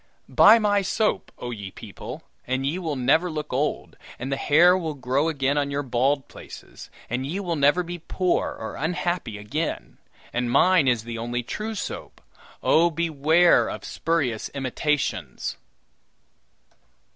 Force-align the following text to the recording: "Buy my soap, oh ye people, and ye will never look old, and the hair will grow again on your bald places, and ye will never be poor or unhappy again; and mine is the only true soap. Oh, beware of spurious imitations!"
"Buy 0.29 0.57
my 0.57 0.81
soap, 0.81 1.31
oh 1.37 1.51
ye 1.51 1.69
people, 1.69 2.23
and 2.47 2.65
ye 2.65 2.79
will 2.79 2.95
never 2.95 3.29
look 3.29 3.53
old, 3.53 3.97
and 4.17 4.31
the 4.31 4.35
hair 4.35 4.75
will 4.75 4.95
grow 4.95 5.29
again 5.29 5.59
on 5.59 5.69
your 5.69 5.83
bald 5.83 6.27
places, 6.27 6.89
and 7.07 7.23
ye 7.27 7.39
will 7.39 7.55
never 7.55 7.83
be 7.83 7.99
poor 7.99 8.49
or 8.49 8.77
unhappy 8.77 9.37
again; 9.37 9.99
and 10.33 10.49
mine 10.49 10.87
is 10.87 11.03
the 11.03 11.19
only 11.19 11.43
true 11.43 11.75
soap. 11.75 12.19
Oh, 12.63 12.89
beware 12.89 13.69
of 13.69 13.85
spurious 13.85 14.49
imitations!" 14.55 15.57